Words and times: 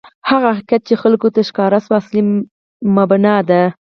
هغه 0.29 0.49
حقیقت 0.57 0.81
چې 0.87 0.93
خلکو 1.01 1.27
ته 1.35 1.41
ښکاره 1.49 1.77
شوی، 1.83 1.95
اصلي 2.01 2.21
مبنا 2.95 3.35
ده. 3.49 3.61